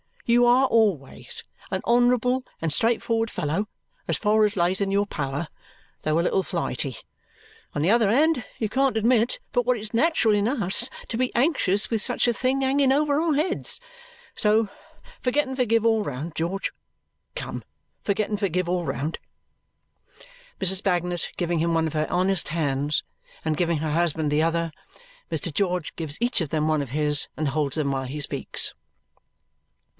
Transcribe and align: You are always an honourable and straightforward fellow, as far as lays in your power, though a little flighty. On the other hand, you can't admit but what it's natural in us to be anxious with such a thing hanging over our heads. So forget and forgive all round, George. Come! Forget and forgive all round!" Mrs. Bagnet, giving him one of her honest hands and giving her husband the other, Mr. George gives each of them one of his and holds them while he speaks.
You 0.25 0.45
are 0.45 0.65
always 0.67 1.43
an 1.71 1.81
honourable 1.85 2.43
and 2.61 2.71
straightforward 2.73 3.29
fellow, 3.29 3.67
as 4.07 4.17
far 4.17 4.45
as 4.45 4.55
lays 4.55 4.79
in 4.79 4.89
your 4.89 5.05
power, 5.05 5.49
though 6.03 6.17
a 6.17 6.21
little 6.21 6.41
flighty. 6.41 6.95
On 7.75 7.81
the 7.81 7.89
other 7.91 8.09
hand, 8.09 8.45
you 8.57 8.67
can't 8.69 8.95
admit 8.97 9.39
but 9.51 9.65
what 9.65 9.77
it's 9.77 9.93
natural 9.93 10.33
in 10.33 10.47
us 10.47 10.89
to 11.09 11.17
be 11.17 11.35
anxious 11.35 11.89
with 11.89 12.01
such 12.01 12.27
a 12.27 12.33
thing 12.33 12.61
hanging 12.61 12.93
over 12.93 13.19
our 13.21 13.33
heads. 13.35 13.79
So 14.33 14.69
forget 15.21 15.47
and 15.47 15.55
forgive 15.55 15.85
all 15.85 16.01
round, 16.03 16.33
George. 16.33 16.71
Come! 17.35 17.61
Forget 18.03 18.29
and 18.29 18.39
forgive 18.39 18.69
all 18.69 18.85
round!" 18.85 19.19
Mrs. 20.61 20.81
Bagnet, 20.81 21.29
giving 21.37 21.59
him 21.59 21.73
one 21.75 21.87
of 21.87 21.93
her 21.93 22.07
honest 22.09 22.47
hands 22.47 23.03
and 23.45 23.57
giving 23.57 23.79
her 23.79 23.91
husband 23.91 24.31
the 24.31 24.41
other, 24.41 24.71
Mr. 25.29 25.53
George 25.53 25.93
gives 25.97 26.17
each 26.21 26.41
of 26.41 26.49
them 26.49 26.67
one 26.69 26.81
of 26.81 26.89
his 26.89 27.27
and 27.37 27.49
holds 27.49 27.75
them 27.75 27.91
while 27.91 28.05
he 28.07 28.21
speaks. 28.21 28.73